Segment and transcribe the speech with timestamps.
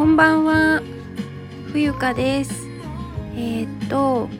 [0.00, 0.80] こんばんは。
[1.74, 2.66] 冬香です。
[3.34, 4.30] えー、っと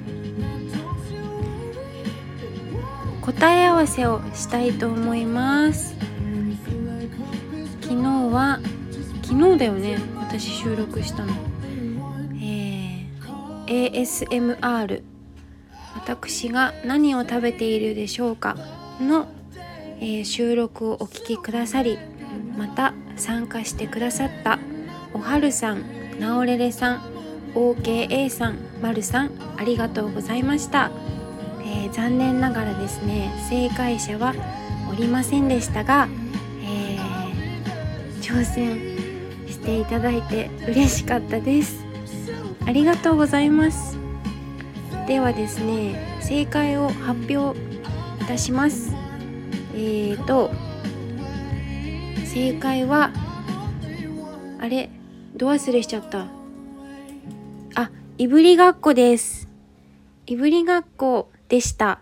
[3.20, 5.94] 答え合わせをしたいと思います。
[7.82, 8.02] 昨日
[8.32, 8.58] は
[9.22, 9.98] 昨日だよね。
[10.16, 11.34] 私収録したの。
[12.40, 15.02] えー、ASMR
[15.94, 18.56] 私が何を食べているでしょうか。
[18.98, 19.26] の、
[20.00, 21.98] えー、収録をお聞きくださり
[22.56, 24.58] また参加してくださった。
[25.12, 25.84] おはるさん、
[26.20, 27.02] なおれれさん、
[27.54, 30.90] OKA さん、まるさんありがとうございました、
[31.60, 34.34] えー、残念ながらですね正解者は
[34.90, 36.08] おりませんでしたが、
[36.62, 38.78] えー、挑戦
[39.48, 41.84] していただいて嬉しかったです。
[42.66, 43.98] ありがとうございます。
[45.06, 47.58] ではですね正解を発表
[48.22, 48.94] いたします。
[49.74, 50.50] えーと
[52.24, 53.10] 正解は
[54.60, 54.88] あれ
[55.34, 56.26] ど忘れしちゃった？
[57.74, 59.48] あいぶりがっこです。
[60.26, 62.00] いぶりがっこでした。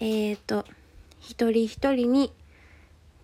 [0.00, 0.64] えーと
[1.20, 2.32] 一人一人に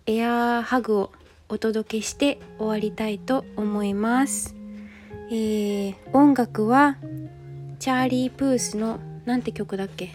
[0.05, 1.11] エアーハグを
[1.49, 4.55] お届けして終わりたいと思います。
[5.29, 6.97] えー、音楽は
[7.79, 10.11] チャーリー・プースのなんて曲だっけ？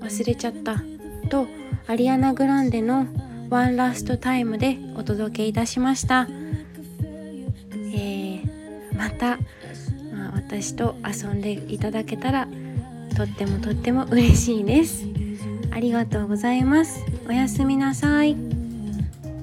[0.00, 0.82] 忘れちゃった。
[1.28, 1.46] と
[1.86, 3.06] アリアナ・グランデの
[3.50, 6.28] 「ワンラストタイムでお届けいたしました、
[9.22, 9.38] た、
[10.12, 12.48] まあ、私と遊んでいただけたら
[13.16, 15.04] とってもとっても嬉しいです。
[15.70, 17.04] ありがとうございます。
[17.28, 18.61] おやすみなさい。